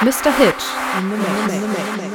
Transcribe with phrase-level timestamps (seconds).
[0.00, 0.32] Mr.
[0.32, 0.64] Hitch
[0.96, 2.09] in the mix.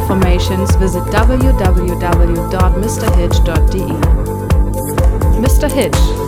[0.00, 1.58] informations, visit www.mrhitch.de.
[5.40, 5.70] Mr.
[5.70, 6.27] Hitch